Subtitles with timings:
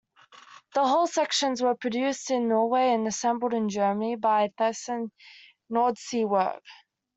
[0.73, 5.11] The hull sections were produced in Norway and assembled in Germany by Thyssen
[5.71, 6.59] Nordseewerke.